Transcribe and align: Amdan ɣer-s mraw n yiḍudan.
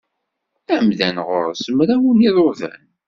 Amdan 0.75 1.17
ɣer-s 1.27 1.63
mraw 1.77 2.03
n 2.13 2.23
yiḍudan. 2.23 2.83